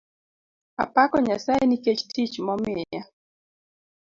Apako 0.83 1.15
Nyasaye 1.25 1.63
nikech 1.67 2.01
tich 2.13 2.33
momiya 2.45 3.01